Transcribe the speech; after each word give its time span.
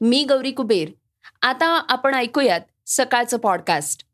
मी 0.00 0.24
गौरी 0.24 0.50
कुबेर. 0.50 0.88
आता 1.42 1.66
आपण 1.88 2.14
ऐकूयात 2.14 2.60
सकाळचं 2.86 3.36
पॉडकास्ट 3.36 4.04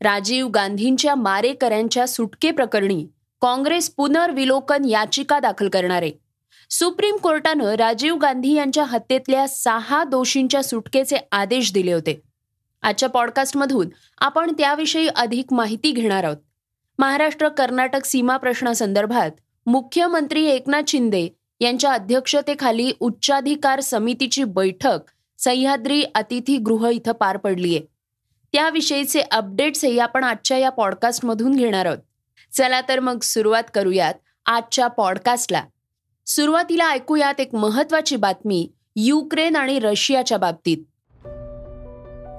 राजीव 0.00 0.48
गांधींच्या 0.48 1.14
मारेकऱ्यांच्या 1.14 2.06
सुटके 2.08 2.50
प्रकरणी 2.50 3.06
काँग्रेस 3.42 3.90
पुनर्विलोकन 3.90 4.84
याचिका 4.84 5.38
दाखल 5.38 5.68
करणार. 5.68 6.02
आहे 6.02 6.12
सुप्रीम 6.70 7.16
कोर्टानं 7.16 7.74
राजीव 7.74 8.16
गांधी 8.16 8.52
यांच्या 8.54 8.84
हत्येतल्या 8.84 9.46
सहा 9.48 10.04
दोषींच्या 10.04 10.62
सुटकेचे 10.62 11.16
आदेश 11.32 11.72
दिले 11.72 11.92
होते. 11.92 12.20
आजच्या 12.82 13.08
पॉडकास्टमधून 13.08 13.88
आपण 14.18 14.52
त्याविषयी 14.52 15.08
अधिक 15.08 15.52
माहिती 15.52 15.90
घेणार 15.92 16.24
आहोत. 16.24 16.36
महाराष्ट्र 16.98 17.48
कर्नाटक 17.48 18.04
सीमा 18.04 18.36
प्रश्नासंदर्भात 18.36 19.30
मुख्यमंत्री 19.66 20.44
एकनाथ 20.46 20.82
शिंदे 20.88 21.28
यांच्या 21.60 21.92
अध्यक्षतेखाली 21.92 22.92
उच्चाधिकार 23.00 23.80
समितीची 23.80 24.44
बैठक 24.44 24.98
सह्याद्री 25.46 26.04
अतिथीगृह 26.14 26.88
इथं 26.88 27.12
पार 27.12 27.36
पडलीय. 27.36 27.80
त्याविषयीचे 28.52 29.20
अपडेट्सही 29.20 29.98
आपण 29.98 30.24
आजच्या 30.24 30.58
या 30.58 30.70
पॉडकास्टमधून 30.70 31.56
घेणार 31.56 31.86
आहोत. 31.86 31.98
चला 32.52 32.80
तर 32.80 33.00
मग 33.00 33.18
सुरुवात 33.22 33.62
करूयात 33.74 34.14
आजच्या 34.46 34.86
पॉडकास्टला. 34.86 35.62
सुरुवातीला 36.26 36.90
ऐकूयात 36.90 37.40
एक 37.40 37.54
महत्वाची 37.54 38.16
बातमी 38.16 38.72
युक्रेन 38.96 39.56
आणि 39.56 39.78
रशियाच्या 39.78 40.38
बाबतीत. 40.38 40.78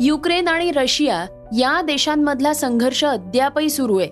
युक्रेन 0.02 0.48
आणि 0.48 0.72
रशिया 0.72 1.26
या 1.58 1.82
देशांमधला 1.82 2.54
संघर्ष 2.54 3.06
अद्यापही 3.06 3.70
सुरू 3.70 3.98
आहे 3.98 4.10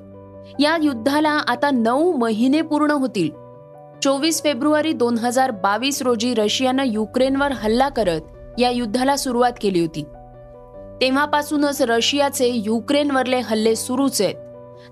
या 0.64 0.78
युद्धाला 0.84 1.30
आता 1.30 1.70
नऊ 1.72 2.18
महिने 2.18 2.62
पूर्ण 2.62 2.92
होतील. 2.92 3.30
चोवीस 4.04 4.44
फेब्रुवारी 4.44 4.94
दोन 4.94 5.18
हजार 5.18 5.52
बावीस 5.52 6.02
रोजी 6.02 6.34
रशियानं 6.34 6.84
युक्रेनवर 6.86 7.52
हल्ला 7.52 7.90
करत 7.90 8.22
या 8.58 8.70
युद्धाला 8.70 9.16
सुरुवात 9.16 9.52
केली 9.62 9.80
होती. 9.80 10.04
तेव्हापासूनच 11.02 11.82
रशियाचे 11.82 12.48
युक्रेनवरले 12.48 13.40
हल्ले 13.40 13.76
सुरूच 13.76 14.22
आहेत. 14.22 14.36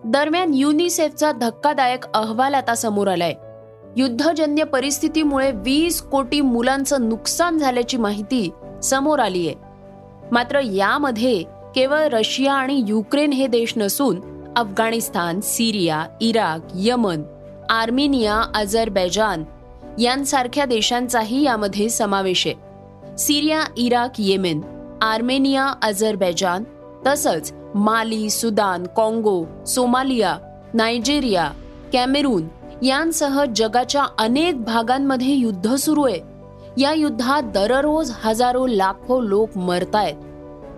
दरम्यान 0.05 0.53
युनिसेफचा 0.53 1.31
धक्कादायक 1.31 2.05
अहवाल 2.13 2.53
आता 2.53 2.75
समोर 2.75 3.07
आलाय. 3.07 3.33
युद्धजन्य 3.97 4.63
परिस्थितीमुळे 4.63 5.51
वीस 5.51 6.01
कोटी 6.01 6.41
मुलांचं 6.41 7.09
नुकसान 7.09 7.57
झाल्याची 7.57 7.97
माहिती 7.97 8.49
समोर 8.83 9.19
आली 9.19 9.47
आहे 9.47 9.55
मात्र 10.31 10.59
यामध्ये 10.59 11.43
केवळ 11.75 11.99
रशिया 11.99 12.53
आणि 12.53 12.83
युक्रेन 12.87 13.31
हे 13.31 13.47
देश 13.47 13.73
नसून 13.77 14.21
Afghanistan 14.55 15.39
Syria 15.41 16.05
Iraq 16.21 16.71
Yemen 16.75 17.21
Armenia 17.69 18.41
Azerbaijan 18.55 19.43
यांसारख्या 19.99 20.65
देशांचाही 20.65 21.43
यामध्ये 21.43 21.89
समावेश 21.89 22.47
आहे. 22.47 22.72
Syria 23.17 23.63
Iraq 23.77 24.11
Yemen 24.17 24.61
Armenia 25.01 25.73
Azerbaijan 25.83 26.63
तसंच 27.07 27.53
माली 27.75 28.29
सुदान 28.29 28.83
काँगो 28.83 29.45
सोमालिया 29.65 30.37
नायजेरिया 30.73 31.51
कॅमेरून 31.93 32.47
यांसह 32.81 33.45
जगाच्या 33.55 34.05
अनेक 34.19 34.63
भागांमध्ये 34.63 35.33
युद्ध 35.33 35.75
सुरू 35.75 36.03
आहे. 36.03 36.19
या 36.77 36.93
युद्धात 36.93 37.43
दररोज 37.43 38.11
हजारो 38.23 38.67
लाखो 38.67 39.21
लोक 39.21 39.57
मरतायत. 39.57 40.15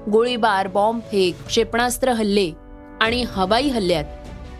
गोळीबार 0.09 0.67
बॉम्बफेक 0.67 1.45
क्षेपणास्त्र 1.45 2.09
हल्ले 2.09 2.51
आणि 3.01 3.25
हवाई 3.27 3.67
हल्ल्यात. 3.67 4.03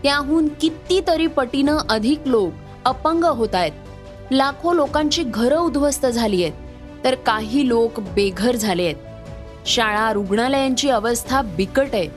त्याहून 0.02 0.48
कितीतरी 0.48 1.26
पटीनं 1.26 1.76
अधिक 1.88 2.20
लोक 2.26 2.50
अपंग 2.84 3.24
होत 3.24 3.54
आहेत 3.54 3.72
लाखो 4.30 4.72
लोकांची 4.72 5.22
घरं 5.22 5.58
उद्ध्वस्त 5.58 6.06
झाली 6.06 6.44
आहेत. 6.44 6.65
तर 7.06 7.14
काही 7.14 7.68
लोक 7.68 8.00
बेघर 8.00 8.56
झाले 8.56 8.84
आहेत. 8.84 8.96
शाळा 9.66 10.12
रुग्णालयांची 10.12 10.88
अवस्था 10.90 11.42
बिकट 11.42 11.86
आहे. 11.92 12.08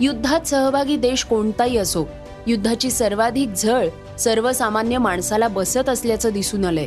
युद्धात 0.00 0.46
सहभागी 0.46 0.96
देश 0.96 1.24
कोणताही 1.24 1.76
असो 1.76 2.04
युद्धाची 2.46 2.90
सर्वाधिक 2.90 3.48
झळ 3.56 3.88
सर्वसामान्य 4.18 4.98
माणसाला 4.98 5.48
बसत 5.48 5.88
असल्याचं 5.88 6.30
दिसून 6.30 6.64
आलंय. 6.64 6.86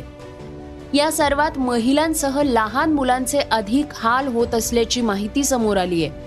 या 0.94 1.12
सर्वात 1.12 1.58
महिलांसह 1.58 2.42
लहान 2.42 2.92
मुलांचे 2.92 3.38
अधिक 3.38 3.86
हाल 3.94 4.28
होत 4.28 4.54
असल्याची 4.54 5.00
माहिती 5.00 5.44
समोर 5.44 5.76
आली 5.76 6.04
आहे 6.04 6.18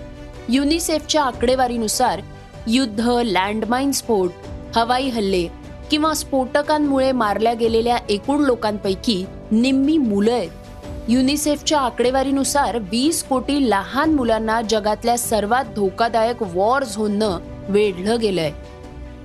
युनिसेफच्या 0.48 1.22
आकडेवारीनुसार 1.22 2.20
युद्ध 2.66 3.00
लँडमाईन 3.24 3.92
स्फोट 3.92 4.30
हवाई 4.76 5.08
हल्ले 5.08 5.46
किंवा 5.90 6.14
स्फोटकांमुळे 6.14 7.12
मारल्या 7.12 7.54
गेलेल्या 7.54 7.96
एकूण 8.08 8.44
लोकांपैकी 8.44 9.24
निम्मी 9.50 9.98
मुलं 9.98 10.32
आहेत. 10.32 10.63
युनिसेफच्या 11.08 11.80
आकडेवारीनुसार 11.80 12.78
वीस 12.78 13.24
कोटी 13.24 13.70
लहान 13.70 14.14
मुलांना 14.14 14.62
जगातल्या 14.62 15.18
सर्वात 15.18 15.64
धोकादायक 15.64 16.42
वॉर 16.42 16.84
झोननं 16.84 17.38
वेढलं 17.68 18.20
गेलंय. 18.20 18.50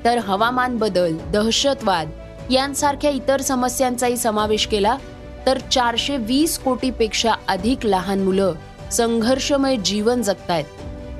तर 0.05 0.17
हवामान 0.17 0.77
बदल 0.77 1.17
दहशतवाद 1.33 2.09
यांसारख्या 2.51 3.11
इतर 3.11 3.41
समस्यांचाही 3.41 4.17
समावेश 4.17 4.67
केला 4.67 4.97
तर 5.45 5.57
चारशे 5.57 6.17
वीस 6.17 6.59
कोटीपेक्षा 6.59 7.33
अधिक 7.47 7.85
लहान 7.85 8.23
मुलं 8.23 8.53
संघर्षमय 8.91 9.75
जीवन 9.75 10.21
जगतायत. 10.21 10.65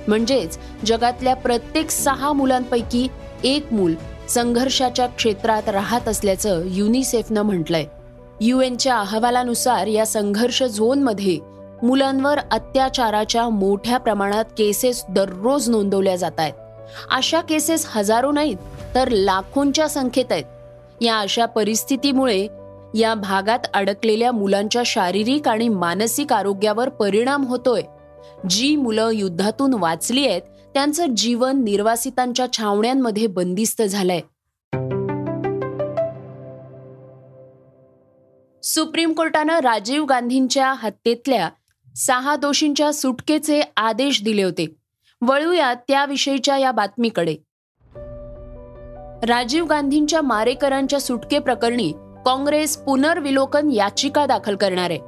म्हणजेच 0.07 0.57
जगातल्या 0.85 1.35
प्रत्येक 1.35 1.89
सहा 1.89 2.33
मुलांपैकी 2.33 3.07
एक 3.43 3.73
मूल 3.73 3.95
संघर्षाच्या 4.29 5.07
क्षेत्रात 5.07 5.69
राहत 5.69 6.07
असल्याचं 6.07 6.61
युनिसेफनं 6.65 7.41
म्हटलंय. 7.41 7.85
युएनच्या 8.41 8.97
अहवालानुसार 8.97 9.87
या 9.87 10.05
संघर्ष 10.05 10.63
झोनमध्ये 10.63 11.39
मुलांवर 11.83 12.39
अत्याचाराच्या 12.51 13.49
मोठ्या 13.49 13.97
प्रमाणात 13.97 14.45
केसेस 14.57 15.05
दररोज 15.09 15.69
नोंदवल्या 15.69 16.15
जात 16.15 16.39
आहेत. 16.39 16.53
अशा 17.11 17.41
केसेस 17.41 17.85
हजारो 17.89 18.31
नाहीत 18.31 18.57
तर 18.95 19.07
लाखोंच्या 19.07 19.87
संख्येत 19.87 20.31
आहेत. 20.31 20.43
या 21.01 21.19
अशा 21.19 21.45
परिस्थितीमुळे 21.45 22.47
या 22.95 23.13
भागात 23.13 23.59
अडकलेल्या 23.73 24.31
मुलांच्या 24.31 24.81
शारीरिक 24.85 25.47
आणि 25.47 25.69
मानसिक 25.69 26.33
आरोग्यावर 26.33 26.89
परिणाम 26.89 27.45
होतोय. 27.45 27.81
जी 28.49 28.75
मुलं 28.75 29.09
युद्धातून 29.13 29.73
वाचली 29.73 30.27
आहेत 30.27 30.41
त्यांचं 30.73 31.05
जीवन 31.15 31.63
निर्वासितांच्या 31.63 32.45
छावण्यांमध्ये 32.57 33.27
बंदिस्त 33.27 33.81
झालंय. 33.81 34.19
सुप्रीम 38.63 39.13
कोर्टानं 39.13 39.59
राजीव 39.59 40.05
गांधींच्या 40.05 40.73
हत्येतल्या 40.73 41.49
सहा 41.95 42.35
दोषींच्या 42.35 42.93
सुटकेचे 42.93 43.61
आदेश 43.77 44.23
दिले 44.23 44.43
होते. 44.43 44.75
वळूया 45.21 45.73
त्याविषयीच्या 45.73 46.57
या 46.57 46.71
बातमीकडे. 46.71 47.35
राजीव 49.27 49.65
गांधींच्या 49.65 50.21
मारेकरांच्या 50.21 50.99
सुटके 50.99 51.39
प्रकरणी 51.39 51.91
काँग्रेस 52.25 52.77
पुनर्विलोकन 52.77 53.71
याचिका 53.71 54.25
दाखल 54.25 54.55
करणार 54.55 54.89
आहे. 54.89 54.99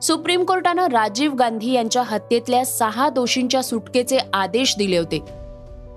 सुप्रीम 0.00 0.44
कोर्टानं 0.44 0.86
राजीव 0.86 1.34
गांधी 1.34 1.72
यांच्या 1.72 2.02
हत्येतल्या 2.02 2.64
सहा 2.64 3.08
दोषींच्या 3.08 3.62
सुटकेचे 3.62 4.18
आदेश 4.32 4.74
दिले 4.78 4.98
होते. 4.98 5.18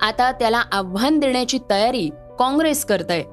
आता 0.02 0.32
त्याला 0.32 0.64
आव्हान 0.72 1.20
देण्याची 1.20 1.60
तयारी 1.70 2.10
काँग्रेस 2.40 2.86
करत 2.86 3.06
आहे 3.10 3.24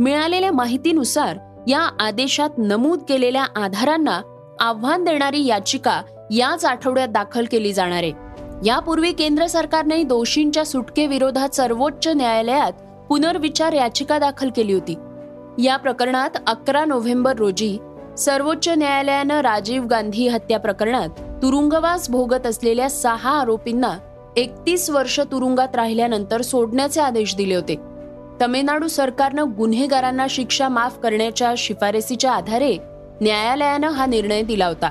मिळालेल्या 0.00 0.52
माहितीनुसार 0.52 1.38
या 1.66 1.90
आदेशात 2.00 2.50
नमूद 2.58 3.00
केलेल्या 3.08 3.44
आधारांना 3.56 4.20
आव्हान 4.60 5.04
देणारी 5.04 5.46
याचिका 5.46 6.02
याच 6.30 6.64
आठवड्यात 6.64 7.08
दाखल 7.08 7.44
केली 7.50 7.72
जाणार 7.72 8.02
आहे. 8.02 8.12
यापूर्वी 8.64 9.12
केंद्र 9.12 9.46
सरकारने 9.46 10.02
दोषींच्या 10.02 10.66
सुटकेविरोधात 10.66 11.48
सर्वोच्च 11.48 12.08
न्यायालयात 12.08 12.72
पुनर्विचार 13.08 13.72
याचिका 13.72 14.18
दाखल 14.18 14.50
केली 14.56 14.72
होती. 14.72 14.94
या 15.62 15.76
प्रकरणात 15.76 16.30
अकरा 16.46 16.84
नोव्हेंबर 16.84 17.36
रोजी 17.36 17.78
सर्वोच्च 18.18 18.68
न्यायालयानं 18.68 19.40
राजीव 19.40 19.84
गांधी 19.84 20.28
हत्या 20.28 20.58
प्रकरणात 20.58 21.08
तुरुंगवास 21.42 22.10
भोगत 22.10 22.46
असलेल्या 22.46 22.90
सहा 22.90 23.40
आरोपींना 23.40 23.98
एकतीस 24.36 24.90
वर्ष 24.90 25.20
तुरुंगात 25.20 25.76
राहिल्यानंतर 25.76 26.40
सोडण्याचे 26.40 27.00
आदेश 27.00 27.36
दिले 27.36 27.54
होते. 27.54 27.89
तमिळनाडू 28.40 28.88
सरकारनं 28.88 29.44
गुन्हेगारांना 29.56 30.26
शिक्षा 30.30 30.68
माफ 30.68 30.98
करण्याच्या 30.98 31.54
शिफारसीच्या 31.58 32.32
आधारे 32.32 32.76
न्यायालयानं 33.20 33.88
हा 33.88 34.06
निर्णय 34.06 34.42
दिला 34.42 34.66
होता. 34.66 34.90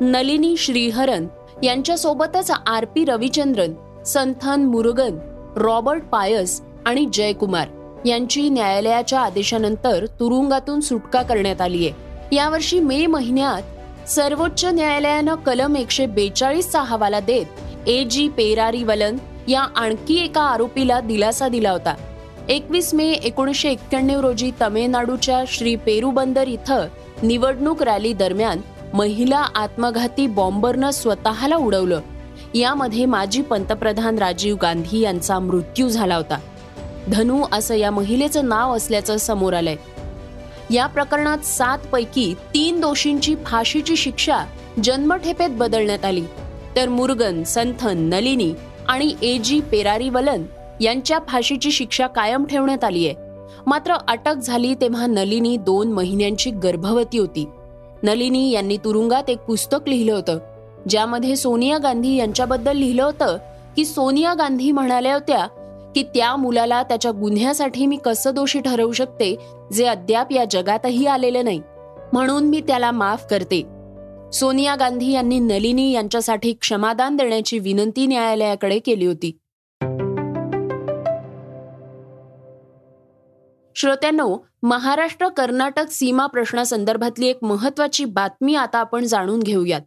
Nalini 0.00 0.56
Sriharan 0.56 1.26
यांच्यासोबतच 1.62 2.50
R 2.66 2.84
P 2.84 3.04
Ravichandran 3.04 4.02
Santhan 4.06 4.62
Murugan 4.62 5.18
Robert 5.56 6.04
Pius 6.04 6.60
आणि 6.86 7.06
जयकुमार 7.12 7.68
यांची 8.06 8.48
न्यायालयाच्या 8.48 9.20
आदेशानंतर 9.20 10.06
तुरुंगातून 10.20 10.80
सुटका 10.80 11.22
करण्यात 11.22 11.60
आली 11.60 11.88
आहे. 11.88 12.36
यावर्षी 12.36 12.80
मे 12.80 13.06
महिन्यात 13.06 14.08
सर्वोच्च 14.08 14.64
न्यायालयानं 14.64 15.34
कलम 15.34 15.76
एकशे 15.76 16.06
बेचाळीसचा 16.06 16.82
हवाला 16.82 17.20
देत 17.20 17.88
ए 17.88 18.04
जी 18.04 18.28
पेरारी 18.28 18.84
वलन 18.84 19.16
या 19.48 19.62
आणखी 19.76 20.24
एका 20.24 20.42
आरोपीला 20.42 21.00
दिलासा 21.00 21.48
दिला 21.48 21.70
होता. 21.70 21.94
एकवीस 22.48 22.94
मे 22.94 23.12
एकोणीसशे 23.12 23.70
एक्क्याण्णव 23.70 24.20
रोजी 24.20 24.50
तमिळनाडूच्या 24.60 25.44
श्री 25.48 25.76
पेरुबंदर 25.76 26.48
इथं 26.48 26.86
निवडणूक 27.22 27.82
रॅली 27.82 28.12
दरम्यान 28.12 28.60
महिला 28.94 29.38
आत्मघाती 29.54 30.26
बॉम्बरनं 30.26 30.90
स्वतःला 30.90 31.56
उडवलं. 31.56 32.00
यामध्ये 32.54 33.04
माजी 33.06 33.42
पंतप्रधान 33.42 34.18
राजीव 34.18 34.56
गांधी 34.62 35.00
यांचा 35.00 35.38
मृत्यू 35.38 35.88
झाला 35.88 36.16
होता. 36.16 36.38
धनू 37.08 37.44
असं 37.52 37.74
या 37.74 37.90
महिलेचं 37.90 38.48
नाव 38.48 38.76
असल्याचं 38.76 39.16
समोर 39.16 39.52
आलंय. 39.52 39.76
या 40.70 40.86
प्रकरणात 40.86 41.38
सात 41.38 41.78
पैकी 41.78 42.34
तीन 42.54 42.80
दोषींची 42.80 43.34
फाशीची 43.46 43.96
शिक्षा 43.96 44.38
जन्मठेपेत 44.84 45.50
बदलण्यात 45.50 46.04
आली. 46.04 46.24
तर 46.76 46.88
मुर्गन 46.88 47.42
संथन 47.42 47.98
नलिनी 47.98 48.52
आणि 48.88 49.14
ए 49.22 49.38
जी 49.38 49.60
पेरारीवलन 49.60 50.42
यांच्या 50.80 51.18
फाशीची 51.28 51.70
शिक्षा 51.70 52.06
कायम 52.06 52.44
ठेवण्यात 52.44 52.84
आली 52.84 53.06
आहे. 53.06 53.14
मात्र 53.66 53.94
अटक 54.08 54.34
झाली 54.36 54.74
तेव्हा 54.74 55.06
नलिनी 55.06 55.56
दोन 55.56 55.92
महिन्यांची 55.92 56.50
गर्भवती 56.50 57.18
होती. 57.18 57.48
नलिनी 58.02 58.50
यांनी 58.50 58.76
तुरुंगात 58.76 59.30
एक 59.30 59.38
पुस्तक 59.38 59.88
लिहिलं 59.88 60.12
होतं 60.12 60.38
ज्यामध्ये 60.88 61.36
सोनिया 61.36 61.78
गांधी 61.78 62.16
यांच्याबद्दल 62.16 62.76
लिहिलं 62.76 63.02
होतं 63.02 63.36
की 63.76 63.84
सोनिया 63.84 64.34
गांधी 64.34 64.72
म्हणाल्या 64.72 65.14
होत्या 65.14 65.46
की 65.94 66.02
त्या 66.02 66.36
मुलाला 66.36 66.82
त्याच्या 66.82 67.10
गुन्ह्यासाठी 67.10 67.86
मी 67.86 67.96
कसं 67.96 68.34
दोषी 68.34 68.60
ठरवू 68.60 68.92
शकते 68.92 69.36
जे 69.72 69.86
अद्याप 69.86 70.32
या 70.32 70.44
जगातही 70.50 71.06
आलेलं 71.06 71.44
नाही. 71.44 71.60
म्हणून 72.12 72.44
मी 72.44 72.60
त्याला 72.60 72.90
माफ 72.90 73.24
करते. 73.30 73.62
सोनिया 74.32 74.76
गांधी 74.76 75.12
यांनी 75.12 75.38
नलिनी 75.38 75.92
यांच्यासाठी 75.92 76.52
क्षमादान 76.52 77.16
देण्याची 77.16 77.58
विनंती 77.58 78.06
न्यायालयाकडे 78.06 78.78
केली 78.78 79.06
होती. 79.06 79.36
श्रोत्यांनो 83.80 84.36
महाराष्ट्र 84.62 85.28
कर्नाटक 85.28 85.90
सीमा 85.90 86.26
प्रश्नासंदर्भातली 86.26 87.26
एक 87.26 87.38
महत्वाची 87.42 88.04
बातमी 88.04 88.54
आता 88.54 88.78
आपण 88.78 89.04
जाणून 89.04 89.40
घेऊयात. 89.40 89.80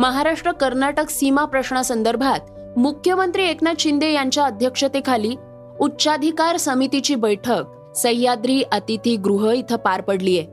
महाराष्ट्र 0.00 0.52
कर्नाटक 0.52 1.10
सीमा 1.10 1.44
प्रश्नासंदर्भात 1.44 2.78
मुख्यमंत्री 2.78 3.44
एकनाथ 3.44 3.74
शिंदे 3.78 4.12
यांच्या 4.12 4.44
अध्यक्षतेखाली 4.44 5.34
उच्चाधिकार 5.80 6.56
समितीची 6.56 7.14
बैठक 7.14 7.62
सह्याद्री 7.96 8.62
अतिथी 8.62 9.16
गृह 9.16 9.50
इथं 9.50 9.76
पार 9.76 10.00
पडलीय. 10.00 10.44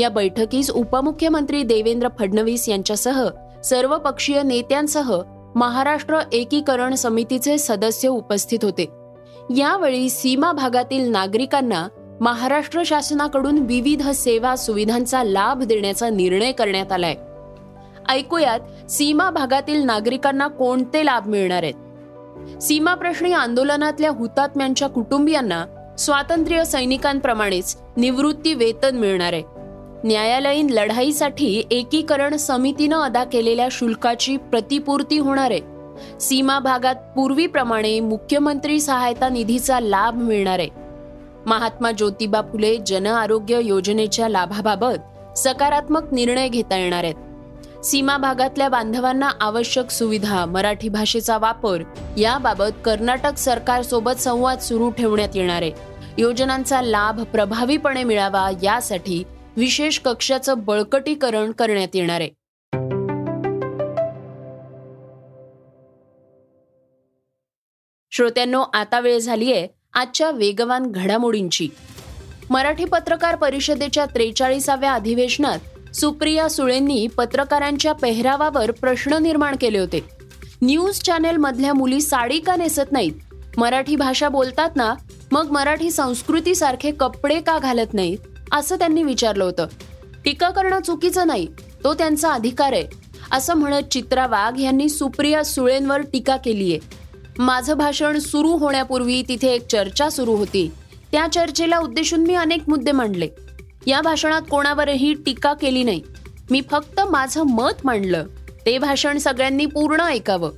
या 0.00 0.08
बैठकीस 0.08 0.70
उपमुख्यमंत्री 0.70 1.62
देवेंद्र 1.62 2.08
फडणवीस 2.18 2.68
यांच्यासह 2.68 3.28
सर्वपक्षीय 3.64 4.42
नेत्यांसह 4.42 5.20
महाराष्ट्र 5.54 6.18
एकीकरण 6.32 6.94
समितीचे 6.94 7.58
सदस्य 7.58 8.08
उपस्थित 8.08 8.58
होते. 8.62 9.03
यावेळी 9.50 10.10
सीमा 10.10 10.52
भागातील 10.52 11.08
नागरिकांना 11.08 11.88
महाराष्ट्र 12.20 12.82
शासनाकडून 12.86 13.58
विविध 13.58 14.08
सेवा 14.08 14.56
सुविधांचा 14.56 15.24
लाभ 15.24 15.62
देण्याचा 15.62 16.08
निर्णय 16.08 16.52
करण्यात 16.52 16.92
आलाय. 16.92 17.14
ऐकूयात 18.08 18.90
सीमा 18.90 19.30
भागातील 19.30 19.82
नागरिकांना 19.82 20.46
कोणते 20.46 21.06
लाभ 21.06 21.28
मिळणार 21.28 21.62
आहेत? 21.62 21.74
सीमा 22.62 22.94
प्रश्नी 22.94 23.32
आंदोलनातल्या 23.32 24.10
हुतात्म्यांच्या 24.10 24.88
कुटुंबियांना 24.88 25.94
स्वातंत्र्य 25.98 26.64
सैनिकांप्रमाणेच 26.64 27.78
निवृत्ती 27.96 28.54
वेतन 28.54 28.96
मिळणार 28.96 29.32
आहे. 29.32 29.42
न्यायालयीन 30.04 30.70
लढाईसाठी 30.70 31.62
एकीकरण 31.70 32.36
समितीनं 32.36 32.96
अदा 32.96 33.24
केलेल्या 33.24 33.68
शुल्काची 33.70 34.36
प्रतिपूर्ती 34.36 35.18
होणार 35.18 35.50
आहे. 35.50 35.73
सीमा 36.20 36.58
भागात 36.58 36.94
पूर्वीप्रमाणे 36.94 38.00
मुख्यमंत्री 38.00 38.80
सहायता 38.80 39.28
निधीचा 39.28 39.80
लाभ 39.80 40.14
मिळणार 40.14 40.58
आहे. 40.58 40.68
महात्मा 41.46 41.92
ज्योतिबा 41.92 42.40
फुले 42.42 42.76
जन 42.86 43.06
आरोग्य 43.06 43.60
योजनेच्या 43.62 44.28
लाभाबाबत 44.28 45.38
सकारात्मक 45.38 46.12
निर्णय 46.12 46.48
घेता 46.48 46.76
येणार 46.76 47.04
आहेत. 47.04 47.14
सीमा 47.84 48.16
भागातल्या 48.16 48.68
बांधवांना 48.68 49.30
आवश्यक 49.40 49.90
सुविधा 49.90 50.44
मराठी 50.46 50.88
भाषेचा 50.88 51.38
वापर 51.38 51.82
याबाबत 52.18 52.80
कर्नाटक 52.84 53.36
सरकारसोबत 53.36 54.20
संवाद 54.20 54.58
सुरू 54.58 54.90
ठेवण्यात 54.90 55.28
येणार 55.34 55.62
आहे. 55.62 55.72
योजनांचा 56.18 56.82
लाभ 56.82 57.22
प्रभावीपणे 57.22 58.04
मिळावा 58.04 58.50
यासाठी 58.62 59.24
विशेष 59.56 59.98
कक्षाचं 59.98 60.54
बळकटीकरण 60.58 61.50
करण्यात 61.52 61.88
येणार 61.94 62.20
आहे. 62.20 62.30
श्रोत्यांनो 68.14 68.62
आता 68.74 69.00
वेळ 69.00 69.18
झाली 69.18 69.52
आहे 69.52 69.66
आजच्या 69.94 70.30
वेगवान 70.30 70.86
घडामोडींची. 70.86 71.68
मराठी 72.50 72.84
पत्रकार 72.84 73.36
परिषदेच्या 73.36 74.04
त्रेचाळीसाव्या 74.06 74.92
अधिवेशनात 74.92 75.94
सुप्रिया 75.96 76.48
सुळेंनी 76.48 77.06
पत्रकारांच्या 77.06 77.92
पेहरावावर 77.92 78.70
प्रश्न 78.70 79.14
निर्माण 79.14 79.56
केले 79.60 79.78
होते. 79.78 80.00
न्यूज 80.62 81.00
चॅनेल 81.00 81.36
मधल्या 81.36 81.74
मुली 81.74 82.00
साडी 82.00 82.38
का 82.38 82.56
नेसत 82.56 82.92
नाहीत? 82.92 83.12
मराठी 83.56 83.96
भाषा 83.96 84.28
बोलतात 84.28 84.76
ना 84.76 84.94
मग 85.32 85.50
मराठी 85.50 85.90
संस्कृतीसारखे 85.90 86.90
कपडे 86.90 87.40
का 87.40 87.58
घालत 87.58 87.94
नाहीत? 87.94 88.18
असं 88.52 88.76
त्यांनी 88.76 89.02
विचारलं 89.02 89.44
होतं. 89.44 89.66
टीका 90.24 90.50
करणं 90.50 90.80
चुकीचं 90.80 91.26
नाही 91.26 91.46
तो 91.84 91.94
त्यांचा 91.94 92.32
अधिकार 92.32 92.72
आहे. 92.72 92.86
असं 93.32 93.54
म्हणत 93.54 93.92
चित्रा 93.92 94.26
वाघ 94.26 94.60
यांनी 94.60 94.88
सुप्रिया 94.88 95.44
सुळेंवर 95.44 96.00
टीका 96.02 96.36
केली 96.36 96.72
आहे 96.72 97.02
माझं 97.38 97.78
भाषण 97.78 98.18
सुरू 98.18 98.48
होण्यापूर्वी 98.48 99.22
तिथे 99.28 99.48
एक 99.48 99.66
चर्चा 99.66 100.10
सुरू 100.10 100.36
होती. 100.36 100.70
त्या 101.12 101.26
चर्चेला 101.32 101.78
उद्देशून 101.78 102.20
मी 102.20 102.34
अनेक 102.34 102.68
मुद्दे 102.68 102.92
मांडले. 102.92 103.28
या 103.86 104.00
भाषणात 104.00 104.42
कोणावरही 104.50 105.14
टीका 105.14 105.54
केली 105.54 105.82
नाही. 105.82 106.02
मी 106.50 106.60
फक्त 106.70 107.00
माझं 107.00 107.42
मत 107.42 107.72
मांडलं. 107.84 108.26
ते 108.66 108.78
भाषण 108.78 109.18
सगळ्यांनी 109.18 109.66
पूर्ण 109.66 110.00
ऐकावं. 110.00 110.50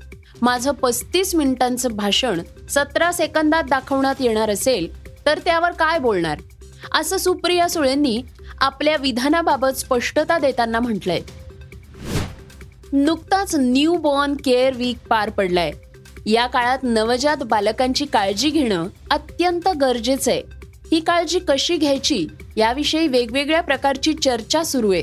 माझं 0.42 0.72
पस्तीस 0.72 1.34
मिनिटांचं 1.34 1.92
भाषण 1.92 2.40
सतरा 2.68 3.12
सेकंदात 3.12 3.64
दाखवण्यात 3.64 4.14
येणार 4.20 4.50
असेल 4.50 5.10
तर 5.26 5.38
त्यावर 5.38 5.70
काय 5.70 5.98
बोलणार? 5.98 6.38
असं 6.94 7.16
सुप्रिया 7.16 7.68
सुळेंनी 7.68 8.22
आपल्या 8.58 8.96
विधानाबाबत 8.96 9.76
स्पष्टता 9.76 10.38
देताना 10.38 10.80
म्हटलंय. 10.80 11.20
नुकताच 12.92 13.54
न्यू 13.54 13.94
बॉर्न 13.94 14.34
केअर 14.44 14.72
वीक 14.76 14.98
पार 15.08 15.30
पडलाय. 15.30 15.72
या 16.26 16.46
काळात 16.46 16.78
नवजात 16.82 17.36
बालकांची 17.36 18.04
काळजी 18.04 18.50
घेणं 18.50 18.86
अत्यंत 19.10 19.68
गरजेचं 19.68 20.30
आहे. 20.30 20.42
ही 20.92 21.00
काळजी 21.00 21.38
कशी 21.38 21.76
घ्यायची 21.76 22.26
याविषयी 22.56 23.06
वेगवेगळ्या 23.06 23.60
प्रकारची 23.60 24.14
चर्चा 24.14 24.62
सुरू 24.64 24.92
आहे. 24.92 25.02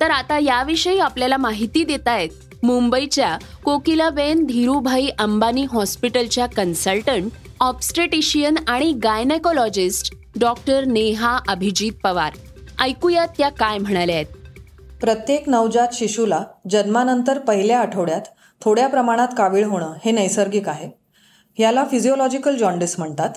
तर 0.00 0.10
आता 0.10 0.38
याविषयी 0.38 0.98
आपल्याला 0.98 1.36
माहिती 1.36 1.84
देत 1.84 2.08
आहेत 2.08 2.28
मुंबईच्या 2.62 3.36
कोकिलाबेन 3.64 4.44
धीरूभाई 4.44 5.08
अंबानी 5.18 5.66
हॉस्पिटलच्या 5.72 6.46
कन्सल्टंट 6.46 7.30
ऑब्स्टेटिशियन 7.60 8.54
आणि 8.68 8.92
गायनेकोलॉजिस्ट 8.92 10.14
डॉक्टर 10.40 10.84
नेहा 10.84 11.38
अभिजित 11.48 11.92
पवार. 12.04 12.32
ऐकूयात 12.80 13.28
त्या 13.38 13.48
काय 13.48 13.78
म्हणाल्या 13.78 14.16
आहेत. 14.16 14.26
प्रत्येक 15.00 15.48
नवजात 15.48 15.88
शिशूला 15.92 16.44
जन्मानंतर 16.70 17.38
पहिल्या 17.38 17.80
आठवड्यात 17.80 18.20
थोड्या 18.60 18.88
प्रमाणात 18.88 19.28
कावीळ 19.36 19.64
होणं 19.64 19.92
हे 20.04 20.10
नैसर्गिक 20.10 20.68
आहे. 20.68 20.90
याला 21.58 21.84
फिजिओलॉजिकल 21.90 22.56
जॉन्डिस 22.56 22.98
म्हणतात. 22.98 23.30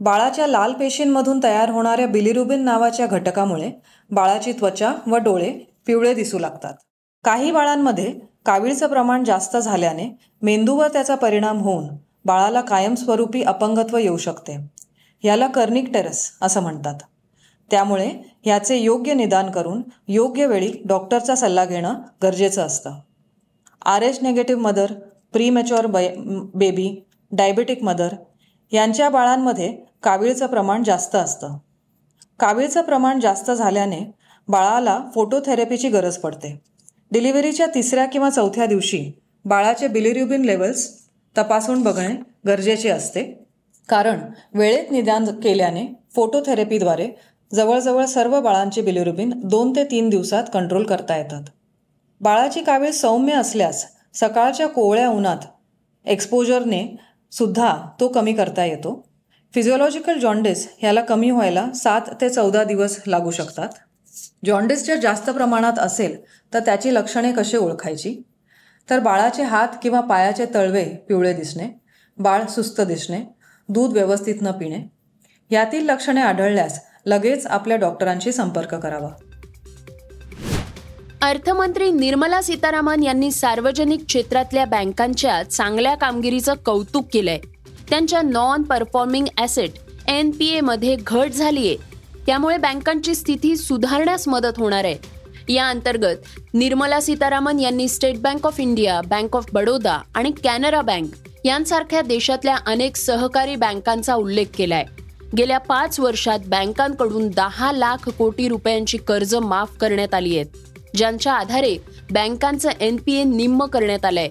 बाळाच्या 0.00 0.46
लाल 0.46 0.72
पेशींमधून 0.72 1.40
तयार 1.42 1.70
होणाऱ्या 1.70 2.06
बिलिरुबिन 2.06 2.60
नावाच्या 2.60 3.06
घटकामुळे 3.06 3.70
बाळाची 4.10 4.52
त्वचा 4.52 4.94
व 5.06 5.16
डोळे 5.16 5.52
पिवळे 5.86 6.14
दिसू 6.14 6.38
लागतात. 6.38 6.74
काही 7.24 7.50
बाळांमध्ये 7.50 8.14
कावीळचं 8.46 8.86
प्रमाण 8.86 9.24
जास्त 9.24 9.56
झाल्याने 9.56 10.18
मेंदूवर 10.42 10.88
त्याचा 10.88 11.14
परिणाम 11.14 11.58
होऊन 11.58 11.88
बाळाला 12.24 12.60
कायमस्वरूपी 12.60 13.42
अपंगत्व 13.42 13.96
येऊ 13.96 14.16
शकते. 14.16 14.58
याला 15.24 15.46
कर्निक 15.46 15.92
टेरस 15.92 16.30
असं 16.42 16.62
म्हणतात. 16.62 16.94
त्यामुळे 17.72 18.08
ह्याचे 18.44 18.76
योग्य 18.76 19.14
निदान 19.14 19.50
करून 19.50 19.82
योग्य 20.08 20.46
वेळी 20.46 20.72
डॉक्टरचा 20.84 21.34
सल्ला 21.34 21.64
घेणं 21.64 21.94
गरजेचं 22.22 22.62
असतं. 22.62 22.98
R 23.84 24.02
H 24.02 24.18
negative 24.22 24.62
mother 24.62 24.92
premature 25.32 25.86
बै 25.86 26.08
बेबी 26.54 26.88
डायबेटिक 27.32 27.82
मदर 27.82 28.14
यांच्या 28.72 29.08
बाळांमध्ये 29.10 29.76
कावीळचं 30.02 30.46
प्रमाण 30.46 30.82
जास्त 30.82 31.16
असतं. 31.16 31.56
कावीळचं 32.40 32.82
प्रमाण 32.82 33.20
जास्त 33.20 33.50
झाल्याने 33.50 34.00
बाळाला 34.48 34.98
फोटोथेरपीची 35.14 35.88
गरज 35.88 36.16
पडते. 36.16 36.58
डिलिव्हरीच्या 37.10 37.66
तिसऱ्या 37.66 38.06
किंवा 38.06 38.30
चौथ्या 38.30 38.66
दिवशी 38.66 39.12
बाळाचे 39.44 39.88
बिलिरुबिन 39.88 40.44
लेवल्स 40.44 40.88
तपासून 41.36 41.82
बघणे 41.82 42.14
गरजेचे 42.46 42.88
असते. 42.88 43.22
कारण 43.88 44.20
वेळेत 44.54 44.90
निदान 44.90 45.24
केल्याने 45.24 45.86
फोटोथेरपीद्वारे 46.14 47.08
जवळजवळ 47.52 48.04
सर्व 48.04 48.40
बाळांचे 48.40 48.82
बिलिरुबिन 48.82 49.32
दोन 49.44 49.72
ते 49.76 49.84
तीन 49.84 50.08
दिवसात 50.08 50.44
कंट्रोल 50.52 50.84
करता 50.84 51.16
येतात. 51.16 51.42
बाळाची 52.20 52.62
कावीळ 52.62 52.90
सौम्य 52.90 53.34
असल्यास 53.34 53.84
सकाळच्या 54.14 54.68
कोवळ्या 54.68 55.08
उन्हात 55.08 55.46
एक्सपोजरने 56.06 56.84
सुद्धा 57.32 57.74
तो 58.00 58.08
कमी 58.08 58.32
करता 58.32 58.64
येतो. 58.64 59.00
फिजिओलॉजिकल 59.54 60.18
जॉन्डिस 60.18 60.68
ह्याला 60.78 61.00
कमी 61.00 61.30
व्हायला 61.30 61.66
सात 61.74 62.00
ते 62.20 62.28
चौदा 62.28 62.64
दिवस 62.64 62.98
लागू 63.06 63.30
शकतात. 63.30 63.68
जॉन्डिस 64.46 64.86
जर 64.86 64.96
जास्त 64.96 65.30
प्रमाणात 65.30 65.78
असेल 65.78 66.16
तर 66.54 66.58
त्याची 66.58 66.94
लक्षणे 66.94 67.32
कशी 67.32 67.56
ओळखायची? 67.56 68.22
तर 68.90 68.98
बाळाचे 68.98 69.42
हात 69.42 69.68
किंवा 69.82 70.00
पायाचे 70.00 70.46
तळवे 70.54 70.84
पिवळे 71.08 71.32
दिसणे 71.32 71.68
बाळ 72.18 72.46
सुस्त 72.46 72.80
दिसणे 72.80 73.22
दूध 73.68 73.92
व्यवस्थित 73.92 74.42
न 74.42 74.50
पिणे 74.50 74.82
यातील 75.50 75.84
लक्षणे 75.86 76.20
आढळल्यास 76.20 76.80
लगेच 77.06 77.46
आपल्या 77.46 77.76
डॉक्टरांशी 77.76 78.32
संपर्क 78.32 78.74
करावा. 78.74 79.08
अर्थमंत्री 81.22 81.90
निर्मला 81.90 82.42
सीतारामन 82.42 83.02
यांनी 83.02 83.30
सार्वजनिक 83.30 84.04
क्षेत्रातल्या 84.06 84.64
बँकांच्या 84.64 85.42
चांगल्या 85.42 85.94
कामगिरीचं 85.94 86.54
कौतुक 86.54 87.06
केलंय. 87.12 87.38
त्यांच्या 87.90 88.22
non 88.22 88.62
performing 88.62 89.26
asset 89.38 89.70
N 90.08 90.30
P 90.30 90.46
एमध्ये 90.46 90.96
घट 91.06 91.28
झालीय. 91.28 91.74
त्यामुळे 92.26 92.56
बँकांची 92.56 93.14
स्थिती 93.14 93.56
सुधारण्यास 93.56 94.28
मदत 94.28 94.58
होणार 94.58 94.84
आहे. 94.84 94.96
या 95.48 95.68
अंतर्गत 95.68 96.16
निर्मला 96.54 97.00
सीतारामन 97.00 97.60
यांनी 97.60 97.88
State 97.88 98.18
Bank 98.18 98.46
of 98.46 98.60
India 98.60 99.00
Bank 99.00 99.36
of 99.36 99.46
Baroda 99.52 99.98
आणि 100.14 100.30
कॅनरा 100.44 100.80
बँक 100.80 101.14
यांसारख्या 101.44 102.02
देशातल्या 102.02 102.56
अनेक 102.66 102.96
सहकारी 102.96 103.56
बँकांचा 103.56 104.14
उल्लेख 104.14 104.46
केलाय. 104.54 104.84
गेल्या 105.36 105.58
पाच 105.58 105.98
वर्षात 106.00 106.38
बँकांकडून 106.46 107.28
दहा 107.28 107.72
लाख 107.72 108.08
कोटी 108.08 108.48
रुपयांची 108.48 108.98
कर्ज 108.98 109.34
माफ 109.34 109.76
करण्यात 109.76 110.14
आली 110.14 110.36
आहेत 110.38 110.96
ज्यांच्या 110.96 111.32
आधारे 111.32 111.76
बँकांचं 112.10 112.70
एनपीए 112.80 113.22
निम्म 113.24 113.64
करण्यात 113.64 114.04
आलंय. 114.04 114.28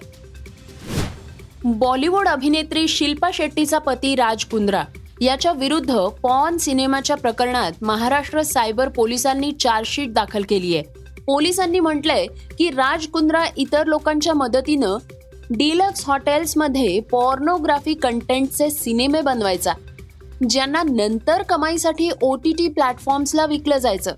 बॉलिवूड 1.64 2.28
अभिनेत्री 2.28 2.88
शिल्पा 2.88 3.30
शेट्टीचा 3.34 3.78
पती 3.78 4.14
राज 4.14 4.44
कुंद्रा 4.44 4.82
याच्या 5.20 5.52
विरुद्ध 5.52 5.98
पॉन 6.22 6.56
सिनेमाच्या 6.58 7.16
प्रकरणात 7.16 7.82
महाराष्ट्र 7.82 8.42
सायबर 8.42 8.88
पोलिसांनी 8.88 9.52
चार्जशीट 9.52 10.12
दाखल 10.12 10.42
केली 10.48 10.76
आहे. 10.76 11.20
पोलिसांनी 11.26 11.80
म्हटलंय 11.80 12.26
की 12.58 12.68
राज 12.68 13.06
कुंद्रा 13.06 13.44
इतर 13.56 13.86
लोकांच्या 13.86 14.34
मदतीनं 14.34 14.96
डिलक्स 15.50 16.04
हॉटेल्समध्ये 16.06 17.00
पॉर्नोग्राफी 17.00 17.94
कंटेंटचे 17.94 18.70
सिनेमे 18.70 19.20
बनवायचा 19.20 19.72
ज्यांना 20.50 20.82
नंतर 20.82 21.42
कमाईसाठी 21.42 22.10
ओ 22.22 22.36
टी 22.36 22.52
टी 22.52 22.68
प्लॅटफॉर्म्सला 22.68 23.46
विकलं 23.46 23.78
जायचं. 23.78 24.14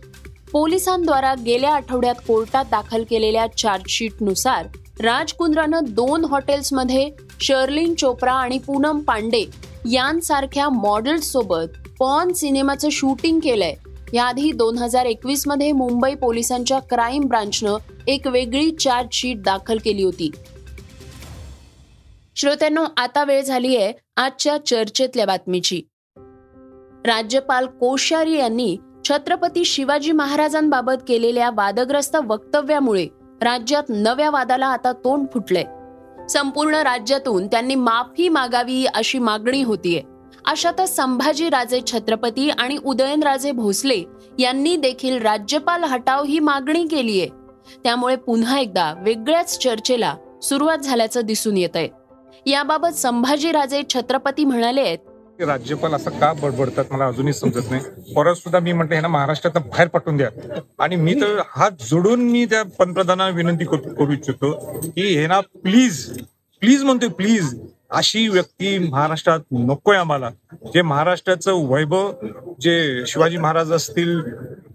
पोलिसांद्वारा 0.53 1.35
गेल्या 1.47 1.75
आठवड्यात 1.75 2.15
कोर्टात 2.27 2.65
दाखल 2.71 3.05
केलेल्या 3.11 3.47
चार्जशीटनुसार 3.47 4.67
राज 5.01 5.33
कुंद्रानं 5.33 5.81
दोन 5.89 6.25
हॉटेल्समध्ये 6.25 7.11
शर्लिन 7.41 7.95
चोप्रा 7.95 8.33
आणि 8.33 8.59
पूनम 8.59 9.01
पांडे 9.01 9.45
यांसारख्या 9.91 10.69
मॉडेल्ससोबत 10.69 11.89
पॉन 11.99 12.33
सिनेमाचं 12.33 12.89
शूटिंग 12.89 13.41
केलंय. 13.41 13.75
याआधी 14.13 14.53
दोन 14.53 14.79
हजार 14.79 15.07
एकवीसमध्ये 15.07 15.73
मुंबई 15.73 16.15
पोलिसांच्या 16.15 16.79
क्राईम 16.79 17.25
ब्रांचनं 17.25 17.77
एक 18.07 18.27
वेगळी 18.27 18.71
चार्जशीट 18.71 19.43
दाखल 19.43 19.79
केली 19.85 20.03
होती. 20.03 20.31
श्रोत्यांनो 22.37 22.85
आता 22.97 23.25
वेळ 23.25 23.43
झाली 23.43 23.77
आहे 23.77 23.93
आजच्या 24.17 24.57
चर्चेतल्या 24.67 25.27
बातमीची. 25.27 25.83
राज्यपाल 27.07 27.67
कोश्यारी 27.67 28.37
यांनी 28.39 28.77
छत्रपती 29.05 29.65
शिवाजी 29.65 30.13
महाराजांबाबत 30.13 31.03
केलेल्या 31.09 31.51
वादग्रस्त 31.51 32.17
वक्तव्यामुळे 32.29 33.07
राज्यात 33.43 33.83
नव्या 33.89 34.31
वादाला 34.31 34.67
आता 34.67 34.93
तोंड 34.93 35.27
फुटलंय. 35.35 35.65
संपूर्ण 36.29 36.75
राज्यातून 36.75 37.47
त्यांनी 37.47 37.75
माफी 37.75 38.29
मागावी 38.29 38.85
अशी 38.95 39.19
मागणी 39.19 39.63
होतीये. 39.63 40.03
अशातच 40.47 40.97
संभाजी 40.97 41.49
राजे 41.49 41.81
छत्रपती 41.87 42.51
आणि 42.51 42.79
उदयनराजे 42.85 43.53
भोसले 43.53 44.03
यांनी 44.39 44.77
देखील 44.77 45.21
राज्यपाल 45.23 45.85
हटाव 45.85 46.25
ही 46.25 46.39
मागणी 46.39 46.87
केलीये. 46.87 47.29
त्यामुळे 47.85 48.17
पुन्हा 48.17 48.59
एकदा 48.61 48.93
वेगळ्याच 48.99 49.59
चर्चेला 49.59 50.15
सुरुवात 50.43 50.79
झाल्याचं 50.79 51.21
दिसून 51.21 51.57
येत 51.57 51.77
आहे 51.77 51.89
याबाबत 52.47 52.95
संभाजीराजे 52.95 53.83
छत्रपती 53.89 54.45
म्हणाले 54.45 54.81
आहेत 54.81 54.99
राज्यपाल 55.41 55.95
असं 55.95 56.11
का 56.19 56.33
बडबडतात 56.33 56.85
मला 56.91 57.07
अजूनही 57.07 57.33
समजत 57.33 57.71
नाही. 57.71 58.13
परत 58.15 58.35
सुद्धा 58.37 58.59
मी 58.61 58.73
म्हटलं 58.73 59.03
ना 59.03 59.09
महाराष्ट्रात 59.09 59.57
बाहेर 59.63 59.89
पाठवून 59.89 60.17
द्या. 60.17 60.29
आणि 60.79 60.97
मी 60.97 61.15
तर 61.21 61.41
हात 61.57 61.83
जोडून 61.91 62.21
मी 62.31 62.45
त्या 62.51 62.63
पंतप्रधानांना 62.79 63.37
विनंती 63.37 63.65
करू 63.65 64.13
इच्छितो 64.13 64.53
की 64.85 65.15
हे 65.17 65.27
ना 65.27 65.41
प्लीज 65.41 66.07
प्लीज 66.63 66.83
म्हणतोय 66.85 67.09
प्लीज 67.09 67.55
अशी 67.91 68.27
व्यक्ती 68.29 68.77
महाराष्ट्रात 68.79 69.41
नकोय 69.53 69.97
आम्हाला. 69.97 70.31
जे 70.75 70.83
महाराष्ट्राचं 70.83 71.67
वैभव 71.71 72.11
जे 72.61 73.05
शिवाजी 73.07 73.37
महाराज 73.37 73.73
असतील 73.73 74.21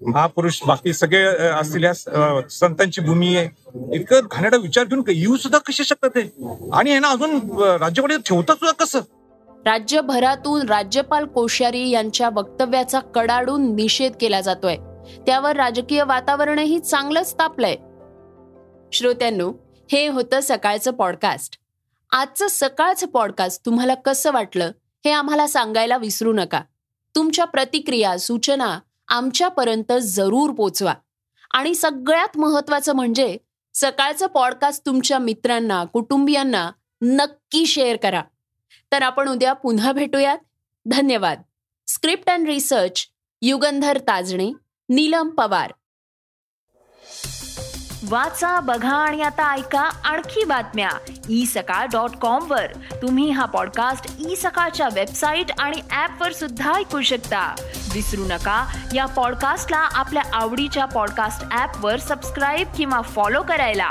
महापुरुष 0.07 0.59
बाकी 0.67 0.93
सगळे 0.93 1.23
असतील 1.49 1.83
या 1.83 1.93
संतांची 2.49 3.01
भूमी 3.01 3.35
आहे. 3.35 3.47
इतकं 3.95 4.27
घाण्याचा 4.31 4.57
विचार 4.57 4.85
घेऊन 4.85 5.03
येऊ 5.07 5.37
सुद्धा 5.37 5.57
कसे 5.67 5.83
शकतात 5.83 6.09
ते 6.15 6.21
आणि 6.73 6.91
हे 6.91 6.99
ना 6.99 7.09
अजून 7.09 7.39
राज्यपाल 7.61 8.17
ठेवतात 8.25 8.55
सुद्धा 8.55 8.83
कसं? 8.83 8.99
राज्यभरातून 9.65 10.69
राज्यपाल 10.69 11.25
कोश्यारी 11.25 11.89
यांच्या 11.89 12.29
वक्तव्याचा 12.33 12.99
कडाडून 12.99 13.75
निषेध 13.75 14.11
केला 14.21 14.41
जातोय. 14.41 14.75
त्यावर 15.25 15.55
राजकीय 15.55 16.03
वातावरणही 16.03 16.79
चांगलंच 16.79 17.33
तापलंय. 17.33 17.75
श्रोत्यांनो 18.93 19.53
हे 19.91 20.07
होतं 20.07 20.39
सकाळचं 20.43 20.91
पॉडकास्ट 20.91 21.57
आजचं 22.11 22.47
सकाळचं 22.49 23.07
पॉडकास्ट 23.07 23.65
तुम्हाला 23.65 23.93
कसं 23.93 24.31
वाटलं 24.31 24.71
हे 25.05 25.11
आम्हाला 25.11 25.47
सांगायला 25.47 25.97
विसरू 25.97 26.33
नका. 26.33 26.61
तुमच्या 27.15 27.45
प्रतिक्रिया 27.45 28.19
सूचना 28.19 28.79
आमच्यापर्यंत 29.07 29.91
जरूर 30.01 30.49
पोचवा. 30.49 30.93
आणि 31.51 31.75
सगळ्यात 31.75 32.37
महत्वाचं 32.37 32.93
म्हणजे 32.93 33.37
सकाळचं 33.73 34.27
पॉडकास्ट 34.27 34.85
तुमच्या 34.85 35.19
मित्रांना 35.19 35.83
कुटुंबियांना 35.83 36.71
नक्की 37.01 37.65
शेअर 37.65 37.95
करा. 37.95 38.21
तर 38.91 39.01
आपण 39.01 39.29
उद्या 39.29 39.53
पुन्हा 39.53 39.91
भेटूयात. 39.91 40.37
धन्यवाद. 40.85 41.41
Script 41.87 42.29
and 42.29 42.47
research 42.47 43.07
Yugandhar 43.41 43.97
Tajne 43.97 44.53
Neelam 44.89 45.29
Pawar. 45.29 45.73
वाचा 48.09 48.59
बघा 48.59 48.95
आणि 48.95 49.21
आता 49.21 49.53
ऐका 49.53 49.79
आणखी 49.79 50.43
बातम्या. 50.43 50.89
ई 51.29 51.45
सकाळ 51.45 51.85
डॉट 51.85 52.09
कॉम 52.09 52.51
वर. 52.51 52.65
तुम्ही 53.01 53.29
हा 53.29 53.45
पॉडकास्ट 53.45 54.15
ई 54.27 54.35
सकाळच्या 54.35 54.89
वेबसाईट 54.93 55.45
आणि 55.59 55.81
ऍप 55.91 56.21
वर 56.21 56.33
सुद्धा 56.33 56.73
ऐकू 56.73 57.01
शकता. 57.01 57.55
विसरू 57.93 58.25
नका 58.25 58.77
या 58.95 59.05
पॉडकास्टला 59.05 59.77
आपल्या 59.77 60.23
आवडीच्या 60.33 60.85
पॉडकास्ट 60.85 61.57
ऍप 61.57 61.85
वर 61.85 61.99
सबस्क्राईब 61.99 62.67
किंवा 62.77 63.01
फॉलो 63.01 63.43
करायला. 63.43 63.89